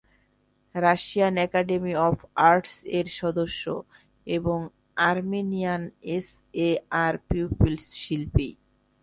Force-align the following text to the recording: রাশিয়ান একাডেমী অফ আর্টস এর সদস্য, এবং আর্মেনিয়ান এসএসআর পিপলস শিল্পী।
রাশিয়ান 0.75 1.35
একাডেমী 1.47 1.93
অফ 2.07 2.17
আর্টস 2.49 2.73
এর 2.97 3.07
সদস্য, 3.19 3.63
এবং 4.27 4.59
আর্মেনিয়ান 5.09 5.83
এসএসআর 6.15 7.13
পিপলস 7.27 7.85
শিল্পী। 8.03 8.49